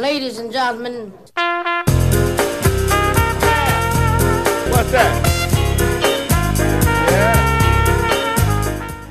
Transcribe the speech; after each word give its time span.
Ladies 0.00 0.38
and 0.38 0.52
gentlemen. 0.52 1.14
What's 4.70 4.90
that? 4.90 5.28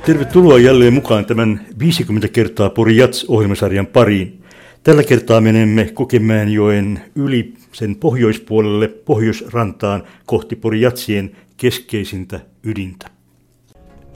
Tervetuloa 0.06 0.60
jälleen 0.60 0.94
mukaan 0.94 1.26
tämän 1.26 1.66
50 1.80 2.28
kertaa 2.28 2.70
Pori 2.70 2.98
Jats-ohjelmasarjan 2.98 3.88
pariin. 3.88 4.44
Tällä 4.84 5.04
kertaa 5.04 5.42
menemme 5.42 5.90
Kokemäenjoen 5.94 7.02
yli 7.16 7.54
sen 7.72 7.96
pohjoispuolelle 7.96 8.88
pohjoisrantaan 8.88 10.04
kohti 10.26 10.56
Pori 10.56 10.82
Jatsien 10.82 11.36
keskeisintä 11.58 12.40
ydintä. 12.64 13.10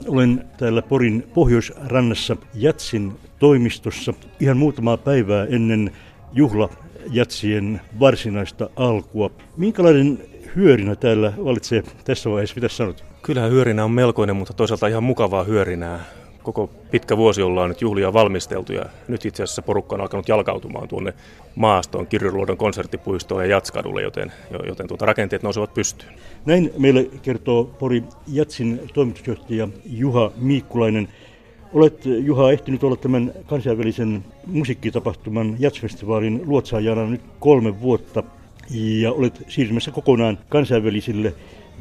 Olen 0.06 0.44
täällä 0.58 0.82
Porin 0.82 1.24
pohjoisrannassa 1.34 2.36
Jatsin 2.54 3.12
toimistossa 3.38 4.14
ihan 4.40 4.56
muutamaa 4.56 4.96
päivää 4.96 5.46
ennen 5.50 5.90
juhlajatsien 6.32 7.80
varsinaista 8.00 8.70
alkua. 8.76 9.30
Minkälainen 9.56 10.18
hyörinä 10.56 10.96
täällä 10.96 11.32
valitsee 11.44 11.82
tässä 12.04 12.30
vaiheessa, 12.30 12.54
mitä 12.54 12.68
sanot? 12.68 13.04
Kyllähän 13.22 13.50
hyörinä 13.50 13.84
on 13.84 13.90
melkoinen, 13.90 14.36
mutta 14.36 14.54
toisaalta 14.54 14.86
ihan 14.86 15.02
mukavaa 15.02 15.44
hyörinää. 15.44 16.04
Koko 16.42 16.70
pitkä 16.90 17.16
vuosi 17.16 17.42
ollaan 17.42 17.68
nyt 17.68 17.80
juhlia 17.80 18.12
valmisteltu 18.12 18.72
ja 18.72 18.84
nyt 19.08 19.24
itse 19.24 19.42
asiassa 19.42 19.62
porukka 19.62 19.94
on 19.94 20.00
alkanut 20.00 20.28
jalkautumaan 20.28 20.88
tuonne 20.88 21.14
maastoon, 21.54 22.06
Kirjoluodon 22.06 22.56
konserttipuistoon 22.56 23.42
ja 23.42 23.50
Jatskadulle, 23.50 24.02
joten, 24.02 24.32
joten 24.66 24.88
tuota 24.88 25.06
rakenteet 25.06 25.42
nousevat 25.42 25.74
pystyyn. 25.74 26.12
Näin 26.46 26.72
meille 26.78 27.06
kertoo 27.22 27.64
Pori 27.64 28.02
Jatsin 28.32 28.80
toimitusjohtaja 28.94 29.68
Juha 29.84 30.32
Miikkulainen. 30.36 31.08
Olet 31.72 32.06
Juha 32.06 32.52
ehtinyt 32.52 32.84
olla 32.84 32.96
tämän 32.96 33.32
kansainvälisen 33.46 34.24
musiikkitapahtuman 34.46 35.56
Jatsfestivaalin 35.58 36.42
luotsaajana 36.44 37.06
nyt 37.06 37.20
kolme 37.40 37.80
vuotta 37.80 38.22
ja 38.70 39.12
olet 39.12 39.42
siirtymässä 39.48 39.90
kokonaan 39.90 40.38
kansainvälisille 40.48 41.34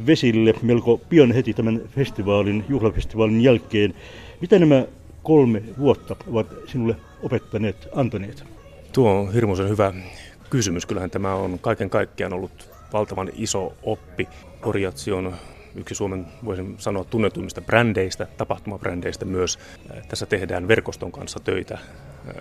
vesille 0.06 0.54
melko 0.62 1.02
pian 1.10 1.32
heti 1.32 1.54
tämän 1.54 1.82
festivaalin, 1.96 2.66
juhlafestivaalin 2.70 3.42
jälkeen. 3.42 3.94
Mitä 4.42 4.60
nämä 4.60 4.86
kolme 5.24 5.64
vuotta 5.80 6.16
ovat 6.28 6.48
sinulle 6.68 6.96
opettaneet, 7.24 7.88
antaneet? 7.96 8.44
Tuo 8.94 9.12
on 9.12 9.34
hirmuisen 9.34 9.70
hyvä 9.70 9.94
kysymys. 10.50 10.86
Kyllähän 10.86 11.12
tämä 11.12 11.36
on 11.36 11.60
kaiken 11.60 11.90
kaikkiaan 11.90 12.34
ollut 12.34 12.70
valtavan 12.94 13.30
iso 13.36 13.74
oppi. 13.84 14.28
Orjatsi 14.66 15.12
on 15.12 15.34
yksi 15.76 15.96
Suomen, 15.96 16.26
voisin 16.46 16.76
sanoa, 16.78 17.04
tunnetuimmista 17.04 17.62
brändeistä, 17.62 18.28
tapahtumabrändeistä 18.38 19.26
myös. 19.26 19.60
Tässä 20.08 20.26
tehdään 20.26 20.68
verkoston 20.68 21.12
kanssa 21.12 21.40
töitä. 21.40 21.78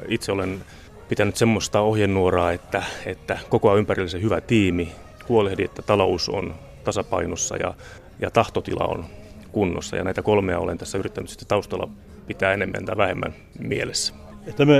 Itse 0.08 0.32
olen 0.32 0.60
pitänyt 1.08 1.36
semmoista 1.36 1.80
ohjenuoraa, 1.80 2.52
että, 2.52 2.82
että 3.06 3.38
koko 3.48 3.76
ympärillä 3.76 4.08
se 4.08 4.20
hyvä 4.20 4.40
tiimi, 4.40 4.92
huolehdi, 5.28 5.64
että 5.64 5.82
talous 5.82 6.28
on 6.28 6.54
tasapainossa 6.84 7.56
ja, 7.56 7.74
ja 8.20 8.30
tahtotila 8.30 8.84
on 8.84 9.04
kunnossa. 9.52 9.96
Ja 9.96 10.04
näitä 10.04 10.22
kolmea 10.22 10.58
olen 10.58 10.78
tässä 10.78 10.98
yrittänyt 10.98 11.30
sitten 11.30 11.48
taustalla 11.48 11.88
pitää 12.26 12.52
enemmän 12.52 12.84
tai 12.84 12.96
vähemmän 12.96 13.34
mielessä. 13.58 14.14
Tämä 14.56 14.74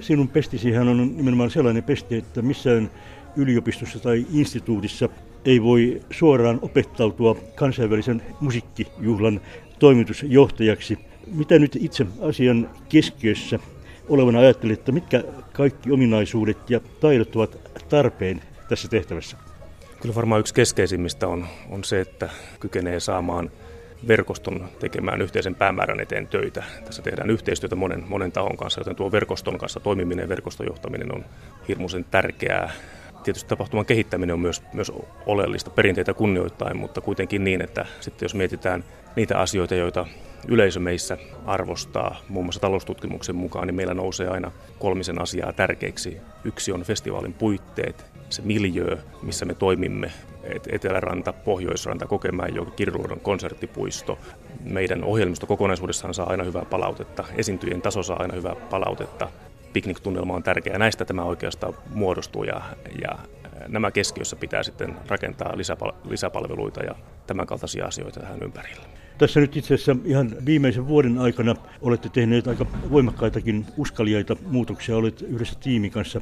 sinun 0.00 0.28
pestisihän 0.28 0.88
on 0.88 1.16
nimenomaan 1.16 1.50
sellainen 1.50 1.82
pesti, 1.82 2.16
että 2.16 2.42
missään 2.42 2.90
yliopistossa 3.36 3.98
tai 3.98 4.26
instituutissa 4.32 5.08
ei 5.46 5.62
voi 5.62 6.00
suoraan 6.10 6.58
opettautua 6.62 7.36
kansainvälisen 7.54 8.22
musiikkijuhlan 8.40 9.40
toimitusjohtajaksi. 9.78 10.98
Mitä 11.34 11.58
nyt 11.58 11.76
itse 11.80 12.06
asian 12.20 12.70
keskiössä 12.88 13.58
olevana 14.08 14.38
ajattelet, 14.38 14.78
että 14.78 14.92
mitkä 14.92 15.24
kaikki 15.52 15.92
ominaisuudet 15.92 16.70
ja 16.70 16.80
taidot 17.00 17.36
ovat 17.36 17.56
tarpeen 17.88 18.42
tässä 18.68 18.88
tehtävässä? 18.88 19.36
Kyllä 20.02 20.14
varmaan 20.14 20.40
yksi 20.40 20.54
keskeisimmistä 20.54 21.28
on, 21.28 21.46
on 21.70 21.84
se, 21.84 22.00
että 22.00 22.28
kykenee 22.60 23.00
saamaan 23.00 23.50
verkoston 24.08 24.68
tekemään 24.80 25.22
yhteisen 25.22 25.54
päämäärän 25.54 26.00
eteen 26.00 26.26
töitä. 26.26 26.64
Tässä 26.84 27.02
tehdään 27.02 27.30
yhteistyötä 27.30 27.76
monen, 27.76 28.04
monen 28.08 28.32
tahon 28.32 28.56
kanssa, 28.56 28.80
joten 28.80 28.96
tuo 28.96 29.12
verkoston 29.12 29.58
kanssa 29.58 29.80
toimiminen 29.80 30.22
ja 30.22 30.28
verkostojohtaminen 30.28 31.14
on 31.14 31.24
hirmuisen 31.68 32.04
tärkeää. 32.10 32.70
Tietysti 33.26 33.48
tapahtuman 33.48 33.86
kehittäminen 33.86 34.34
on 34.34 34.40
myös, 34.40 34.62
myös 34.72 34.92
oleellista 35.26 35.70
perinteitä 35.70 36.14
kunnioittain, 36.14 36.76
mutta 36.76 37.00
kuitenkin 37.00 37.44
niin, 37.44 37.62
että 37.62 37.86
sitten 38.00 38.24
jos 38.24 38.34
mietitään 38.34 38.84
niitä 39.16 39.38
asioita, 39.38 39.74
joita 39.74 40.06
yleisö 40.48 40.80
meissä 40.80 41.16
arvostaa, 41.46 42.16
muun 42.28 42.44
muassa 42.44 42.60
taloustutkimuksen 42.60 43.36
mukaan, 43.36 43.66
niin 43.66 43.74
meillä 43.74 43.94
nousee 43.94 44.28
aina 44.28 44.52
kolmisen 44.78 45.22
asiaa 45.22 45.52
tärkeiksi. 45.52 46.16
Yksi 46.44 46.72
on 46.72 46.82
festivaalin 46.82 47.32
puitteet, 47.32 48.06
se 48.30 48.42
miljöö, 48.42 48.96
missä 49.22 49.44
me 49.44 49.54
toimimme, 49.54 50.12
Eteläranta, 50.68 51.32
Pohjoisranta, 51.32 52.06
Kokemäenjoki, 52.06 52.70
Kirluodon 52.70 53.20
konserttipuisto. 53.20 54.18
Meidän 54.64 55.04
ohjelmisto 55.04 55.46
kokonaisuudessaan 55.46 56.14
saa 56.14 56.30
aina 56.30 56.44
hyvää 56.44 56.64
palautetta, 56.64 57.24
esiintyjien 57.36 57.82
taso 57.82 58.02
saa 58.02 58.20
aina 58.20 58.34
hyvää 58.34 58.54
palautetta, 58.70 59.28
pikniktunnelma 59.76 60.34
on 60.34 60.42
tärkeä. 60.42 60.78
Näistä 60.78 61.04
tämä 61.04 61.24
oikeastaan 61.24 61.74
muodostuu 61.94 62.44
ja, 62.44 62.62
ja 63.02 63.18
nämä 63.68 63.90
keskiössä 63.90 64.36
pitää 64.36 64.62
sitten 64.62 64.96
rakentaa 65.08 65.52
lisäpal- 65.52 65.94
lisäpalveluita 66.10 66.80
ja 66.80 66.94
tämän 67.26 67.46
kaltaisia 67.46 67.86
asioita 67.86 68.20
tähän 68.20 68.42
ympärille. 68.42 68.86
Tässä 69.18 69.40
nyt 69.40 69.56
itse 69.56 69.74
asiassa 69.74 69.96
ihan 70.04 70.36
viimeisen 70.46 70.88
vuoden 70.88 71.18
aikana 71.18 71.54
olette 71.80 72.08
tehneet 72.08 72.46
aika 72.46 72.66
voimakkaitakin 72.90 73.66
uskaliaita 73.76 74.36
muutoksia. 74.46 74.96
Olet 74.96 75.22
yhdessä 75.22 75.58
tiimin 75.60 75.90
kanssa 75.90 76.20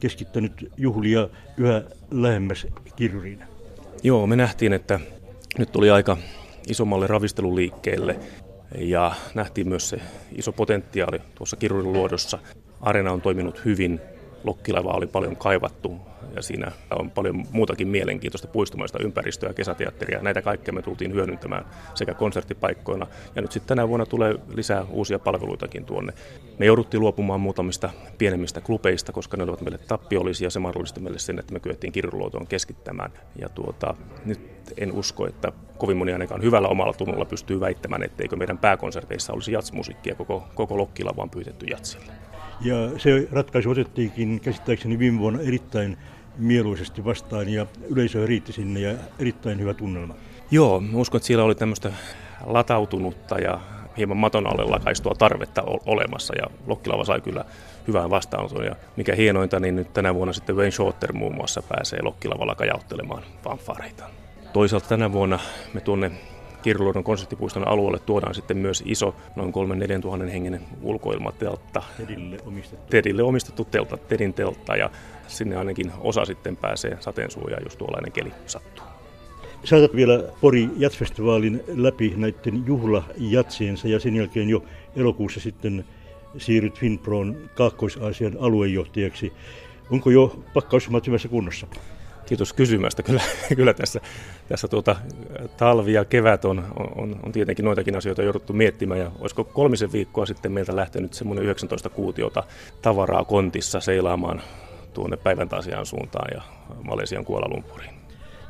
keskittänyt 0.00 0.72
juhlia 0.76 1.28
yhä 1.56 1.82
lähemmäs 2.10 2.66
kirjuriin. 2.96 3.44
Joo, 4.02 4.26
me 4.26 4.36
nähtiin, 4.36 4.72
että 4.72 5.00
nyt 5.58 5.72
tuli 5.72 5.90
aika 5.90 6.16
isommalle 6.68 7.06
ravisteluliikkeelle 7.06 8.18
ja 8.78 9.12
nähtiin 9.34 9.68
myös 9.68 9.88
se 9.88 10.00
iso 10.32 10.52
potentiaali 10.52 11.18
tuossa 11.34 11.56
kirjurin 11.56 11.92
luodossa. 11.92 12.38
Arena 12.80 13.12
on 13.12 13.20
toiminut 13.20 13.64
hyvin, 13.64 14.00
Lokkilava 14.44 14.92
oli 14.92 15.06
paljon 15.06 15.36
kaivattu 15.36 15.96
ja 16.36 16.42
siinä 16.42 16.72
on 16.98 17.10
paljon 17.10 17.44
muutakin 17.52 17.88
mielenkiintoista 17.88 18.48
puistumaista 18.48 18.98
ympäristöä, 19.02 19.52
kesäteatteria. 19.52 20.22
Näitä 20.22 20.42
kaikkea 20.42 20.74
me 20.74 20.82
tultiin 20.82 21.12
hyödyntämään 21.12 21.64
sekä 21.94 22.14
konserttipaikkoina 22.14 23.06
ja 23.34 23.42
nyt 23.42 23.52
sitten 23.52 23.68
tänä 23.68 23.88
vuonna 23.88 24.06
tulee 24.06 24.34
lisää 24.54 24.84
uusia 24.90 25.18
palveluitakin 25.18 25.84
tuonne. 25.84 26.12
Me 26.58 26.66
jouduttiin 26.66 27.00
luopumaan 27.00 27.40
muutamista 27.40 27.90
pienemmistä 28.18 28.60
klubeista, 28.60 29.12
koska 29.12 29.36
ne 29.36 29.42
olivat 29.42 29.60
meille 29.60 29.78
tappiollisia 29.78 30.46
ja 30.46 30.50
se 30.50 30.58
mahdollisti 30.58 31.00
meille 31.00 31.18
sen, 31.18 31.38
että 31.38 31.52
me 31.52 31.60
kyettiin 31.60 31.92
kirjuluotoon 31.92 32.46
keskittämään. 32.46 33.12
Ja 33.36 33.48
tuota, 33.48 33.94
nyt 34.24 34.40
en 34.78 34.92
usko, 34.92 35.26
että 35.26 35.52
kovin 35.78 35.96
moni 35.96 36.12
ainakaan 36.12 36.42
hyvällä 36.42 36.68
omalla 36.68 36.92
tunnolla 36.92 37.24
pystyy 37.24 37.60
väittämään, 37.60 38.02
etteikö 38.02 38.36
meidän 38.36 38.58
pääkonserteissa 38.58 39.32
olisi 39.32 39.52
jatsmusiikkia 39.52 40.14
koko, 40.14 40.44
koko 40.54 40.78
Lokkila 40.78 41.16
vaan 41.16 41.30
pyytetty 41.30 41.66
jatsille. 41.66 42.12
Ja 42.60 42.98
se 42.98 43.28
ratkaisu 43.32 43.70
otettiinkin 43.70 44.40
käsittääkseni 44.40 44.98
viime 44.98 45.18
vuonna 45.18 45.40
erittäin 45.40 45.96
mieluisesti 46.38 47.04
vastaan 47.04 47.48
ja 47.48 47.66
yleisö 47.88 48.26
riitti 48.26 48.52
sinne 48.52 48.80
ja 48.80 48.94
erittäin 49.18 49.60
hyvä 49.60 49.74
tunnelma. 49.74 50.14
Joo, 50.50 50.82
uskon, 50.94 51.18
että 51.18 51.26
siellä 51.26 51.44
oli 51.44 51.54
tämmöistä 51.54 51.92
latautunutta 52.46 53.38
ja 53.38 53.60
hieman 53.96 54.16
maton 54.16 54.46
alle 54.46 54.64
lakaistua 54.64 55.14
tarvetta 55.14 55.62
olemassa 55.86 56.34
ja 56.36 56.46
Lokkilava 56.66 57.04
sai 57.04 57.20
kyllä 57.20 57.44
hyvän 57.88 58.10
vastaanoton 58.10 58.64
ja 58.64 58.76
mikä 58.96 59.14
hienointa, 59.14 59.60
niin 59.60 59.76
nyt 59.76 59.92
tänä 59.92 60.14
vuonna 60.14 60.32
sitten 60.32 60.56
Wayne 60.56 60.70
Shorter 60.70 61.12
muun 61.12 61.34
muassa 61.34 61.62
pääsee 61.62 62.02
Lokkilavalla 62.02 62.54
kajauttelemaan 62.54 63.22
fanfareita. 63.42 64.04
Toisaalta 64.52 64.88
tänä 64.88 65.12
vuonna 65.12 65.38
me 65.74 65.80
tuonne 65.80 66.10
Kirjuluodon 66.62 67.04
konserttipuiston 67.04 67.68
alueelle 67.68 67.98
tuodaan 67.98 68.34
sitten 68.34 68.56
myös 68.56 68.82
iso, 68.86 69.14
noin 69.36 69.52
3-4 69.98 70.00
tuhannen 70.00 70.28
hengen 70.28 70.60
ulkoilmateltta. 70.82 71.82
Tedille 71.96 72.38
omistettu. 72.46 72.86
Tedille 72.90 73.22
omistettu 73.22 73.64
teltta, 73.64 73.96
Tedin 73.96 74.34
teltta 74.34 74.76
ja 74.76 74.90
sinne 75.26 75.56
ainakin 75.56 75.92
osa 75.98 76.24
sitten 76.24 76.56
pääsee 76.56 76.96
sateensuojaan, 77.00 77.62
jos 77.64 77.76
tuollainen 77.76 78.12
keli 78.12 78.32
sattuu. 78.46 78.84
Saatat 79.64 79.96
vielä 79.96 80.22
Pori 80.40 80.68
Jatsfestivaalin 80.76 81.64
läpi 81.68 82.14
näiden 82.16 82.66
juhlajatsiensa 82.66 83.88
ja 83.88 84.00
sen 84.00 84.16
jälkeen 84.16 84.48
jo 84.48 84.64
elokuussa 84.96 85.40
sitten 85.40 85.84
siirryt 86.38 86.78
Finpron 86.78 87.36
Kaakkois-Aasian 87.54 88.36
aluejohtajaksi. 88.40 89.32
Onko 89.90 90.10
jo 90.10 90.42
pakkausumat 90.54 91.06
hyvässä 91.06 91.28
kunnossa? 91.28 91.66
Kiitos 92.30 92.52
kysymästä. 92.52 93.02
Kyllä, 93.02 93.22
kyllä 93.56 93.74
tässä, 93.74 94.00
tässä 94.48 94.68
tuota, 94.68 94.96
talvi 95.56 95.92
ja 95.92 96.04
kevät 96.04 96.44
on, 96.44 96.64
on, 96.96 97.20
on 97.22 97.32
tietenkin 97.32 97.64
noitakin 97.64 97.96
asioita 97.96 98.22
jouduttu 98.22 98.52
miettimään. 98.52 99.00
Ja 99.00 99.10
olisiko 99.18 99.44
kolmisen 99.44 99.92
viikkoa 99.92 100.26
sitten 100.26 100.52
meiltä 100.52 100.76
lähtenyt 100.76 101.14
semmoinen 101.14 101.44
19 101.44 101.88
kuutiota 101.88 102.42
tavaraa 102.82 103.24
kontissa 103.24 103.80
seilaamaan 103.80 104.42
tuonne 104.94 105.16
päivän 105.16 105.48
suuntaan 105.84 106.28
ja 106.34 106.42
Malesian 106.82 107.24
Kuala 107.24 107.48
Lumpuriin. 107.48 107.94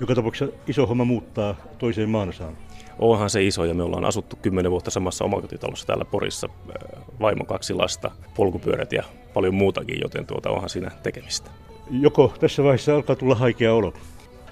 Joka 0.00 0.14
tapauksessa 0.14 0.56
iso 0.66 0.86
homma 0.86 1.04
muuttaa 1.04 1.56
toiseen 1.78 2.10
maanosaan. 2.10 2.56
Onhan 2.98 3.30
se 3.30 3.44
iso 3.44 3.64
ja 3.64 3.74
me 3.74 3.82
ollaan 3.82 4.04
asuttu 4.04 4.36
kymmenen 4.36 4.70
vuotta 4.70 4.90
samassa 4.90 5.24
omakotitalossa 5.24 5.86
täällä 5.86 6.04
Porissa. 6.04 6.48
Vaimo 7.20 7.44
kaksi 7.44 7.74
lasta, 7.74 8.10
polkupyörät 8.34 8.92
ja 8.92 9.02
paljon 9.34 9.54
muutakin, 9.54 10.00
joten 10.02 10.26
tuota 10.26 10.50
onhan 10.50 10.70
siinä 10.70 10.90
tekemistä 11.02 11.50
Joko 11.90 12.34
tässä 12.40 12.62
vaiheessa 12.62 12.94
alkaa 12.94 13.16
tulla 13.16 13.34
haikea 13.34 13.74
olo? 13.74 13.92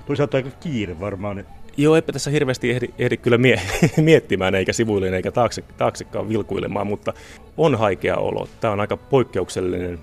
Toisaalta 0.07 0.37
aika 0.37 0.51
kiire 0.51 1.01
varmaan. 1.01 1.45
Joo, 1.77 1.97
eipä 1.97 2.13
tässä 2.13 2.31
hirveästi 2.31 2.71
ehdi, 2.71 2.89
ehdi 2.99 3.17
kyllä 3.17 3.39
mie- 3.39 3.61
miettimään 3.97 4.55
eikä 4.55 4.73
sivuilleen 4.73 5.15
eikä 5.15 5.33
taakse, 5.33 5.63
taaksekaan 5.63 6.29
vilkuilemaan, 6.29 6.87
mutta 6.87 7.13
on 7.57 7.75
haikea 7.75 8.17
olo. 8.17 8.49
Tämä 8.61 8.73
on 8.73 8.81
aika 8.81 8.97
poikkeuksellinen 8.97 9.99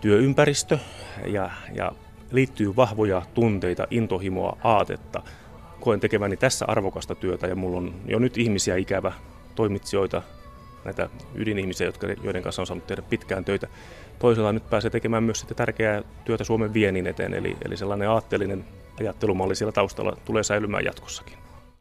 työympäristö 0.00 0.78
ja, 1.26 1.50
ja 1.74 1.92
liittyy 2.30 2.76
vahvoja 2.76 3.22
tunteita, 3.34 3.86
intohimoa, 3.90 4.58
aatetta. 4.64 5.22
Koen 5.80 6.00
tekeväni 6.00 6.36
tässä 6.36 6.64
arvokasta 6.68 7.14
työtä 7.14 7.46
ja 7.46 7.56
mulla 7.56 7.78
on 7.78 7.94
jo 8.06 8.18
nyt 8.18 8.38
ihmisiä 8.38 8.76
ikävä, 8.76 9.12
toimitsijoita, 9.54 10.22
näitä 10.84 11.08
ydinihmisiä, 11.34 11.86
jotka, 11.86 12.06
joiden 12.22 12.42
kanssa 12.42 12.62
on 12.62 12.66
saanut 12.66 12.86
tehdä 12.86 13.02
pitkään 13.02 13.44
töitä. 13.44 13.68
Toisella 14.18 14.52
nyt 14.52 14.70
pääsee 14.70 14.90
tekemään 14.90 15.22
myös 15.22 15.38
sitten 15.38 15.56
tärkeää 15.56 16.02
työtä 16.24 16.44
Suomen 16.44 16.74
viennin 16.74 17.06
eteen, 17.06 17.34
eli, 17.34 17.56
eli 17.64 17.76
sellainen 17.76 18.08
aatteellinen 18.08 18.64
ajattelumalli 19.00 19.54
siellä 19.54 19.72
taustalla 19.72 20.16
tulee 20.24 20.42
säilymään 20.42 20.84
jatkossakin. 20.84 21.49